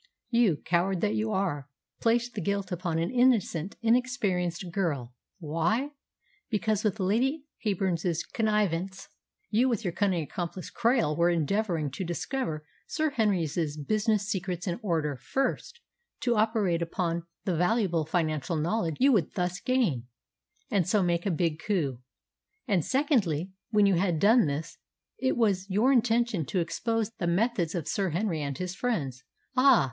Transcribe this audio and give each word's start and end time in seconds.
"You, 0.31 0.57
coward 0.57 1.01
that 1.01 1.13
you 1.13 1.31
are, 1.31 1.69
placed 1.99 2.33
the 2.33 2.41
guilt 2.41 2.71
upon 2.71 2.97
an 2.97 3.11
innocent, 3.11 3.75
inexperienced 3.83 4.71
girl. 4.71 5.13
Why? 5.37 5.91
Because, 6.49 6.83
with 6.83 6.99
Lady 6.99 7.45
Heyburn's 7.63 8.23
connivance, 8.23 9.09
you 9.51 9.69
with 9.69 9.83
your 9.85 9.93
cunning 9.93 10.23
accomplice 10.23 10.71
Krail 10.71 11.15
were 11.15 11.29
endeavouring 11.29 11.91
to 11.91 12.03
discover 12.03 12.65
Sir 12.87 13.11
Henry's 13.11 13.77
business 13.77 14.27
secrets 14.27 14.65
in 14.65 14.79
order, 14.81 15.17
first, 15.17 15.79
to 16.21 16.35
operate 16.35 16.81
upon 16.81 17.27
the 17.45 17.55
valuable 17.55 18.03
financial 18.03 18.55
knowledge 18.55 18.97
you 18.99 19.11
would 19.13 19.31
thus 19.35 19.59
gain, 19.59 20.07
and 20.71 20.87
so 20.89 21.03
make 21.03 21.27
a 21.27 21.29
big 21.29 21.61
coup; 21.63 21.99
and, 22.67 22.83
secondly, 22.83 23.51
when 23.69 23.85
you 23.85 23.93
had 23.93 24.17
done 24.17 24.47
this, 24.47 24.79
it 25.19 25.37
was 25.37 25.69
your 25.69 25.93
intention 25.93 26.43
to 26.47 26.59
expose 26.59 27.11
the 27.19 27.27
methods 27.27 27.75
of 27.75 27.87
Sir 27.87 28.09
Henry 28.09 28.41
and 28.41 28.57
his 28.57 28.73
friends. 28.73 29.23
Ah! 29.55 29.79